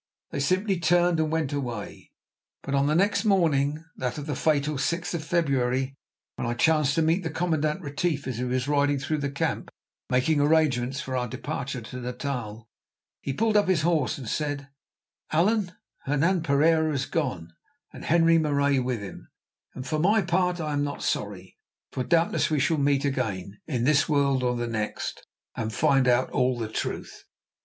[0.31, 2.09] They simply turned and went away.
[2.63, 5.95] But on the next morning, that of the fatal 6th of February,
[6.37, 9.69] when I chanced to meet the Commandant Retief as he was riding through the camp
[10.09, 12.67] making arrangements for our departure to Natal,
[13.21, 14.69] he pulled up his horse and said:
[15.31, 15.71] "Allan,
[16.05, 17.53] Hernan Pereira has gone,
[17.93, 19.29] and Henri Marais with him,
[19.75, 21.59] and for my part I am not sorry,
[21.91, 26.31] for doubtless we shall meet again, in this world or the next, and find out
[26.31, 27.25] all the truth.